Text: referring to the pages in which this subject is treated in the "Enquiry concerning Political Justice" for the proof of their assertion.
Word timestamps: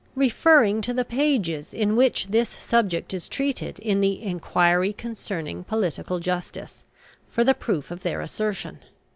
referring 0.15 0.81
to 0.81 0.95
the 0.95 1.05
pages 1.05 1.75
in 1.75 1.95
which 1.95 2.29
this 2.29 2.49
subject 2.49 3.13
is 3.13 3.29
treated 3.29 3.77
in 3.77 4.01
the 4.01 4.23
"Enquiry 4.23 4.91
concerning 4.91 5.63
Political 5.63 6.17
Justice" 6.17 6.83
for 7.29 7.43
the 7.43 7.53
proof 7.53 7.91
of 7.91 8.01
their 8.01 8.19
assertion. 8.19 8.79